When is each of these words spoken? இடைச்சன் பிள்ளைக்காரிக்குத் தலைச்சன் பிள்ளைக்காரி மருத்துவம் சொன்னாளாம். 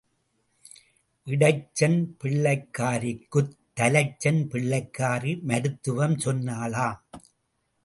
இடைச்சன் 1.27 1.99
பிள்ளைக்காரிக்குத் 2.23 3.53
தலைச்சன் 3.75 4.41
பிள்ளைக்காரி 4.51 5.41
மருத்துவம் 5.41 6.17
சொன்னாளாம். 6.17 6.99